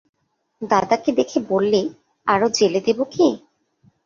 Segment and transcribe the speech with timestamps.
[0.61, 1.81] দাদাকে দেখে বললে,
[2.27, 3.27] আলো জ্বেলে দেব কি?